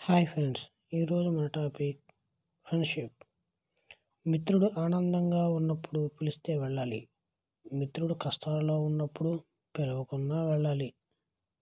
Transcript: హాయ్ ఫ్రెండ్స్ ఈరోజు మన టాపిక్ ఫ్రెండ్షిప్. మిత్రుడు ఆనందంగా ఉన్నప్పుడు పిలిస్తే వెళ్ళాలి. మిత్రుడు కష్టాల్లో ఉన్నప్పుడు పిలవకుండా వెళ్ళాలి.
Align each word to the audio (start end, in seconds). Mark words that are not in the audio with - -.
హాయ్ 0.00 0.26
ఫ్రెండ్స్ 0.26 0.62
ఈరోజు 0.94 1.28
మన 1.30 1.46
టాపిక్ 1.46 1.98
ఫ్రెండ్షిప్. 2.66 3.24
మిత్రుడు 4.26 4.70
ఆనందంగా 4.78 5.48
ఉన్నప్పుడు 5.48 6.10
పిలిస్తే 6.20 6.58
వెళ్ళాలి. 6.58 7.08
మిత్రుడు 7.72 8.14
కష్టాల్లో 8.14 8.80
ఉన్నప్పుడు 8.80 9.44
పిలవకుండా 9.78 10.44
వెళ్ళాలి. 10.44 10.92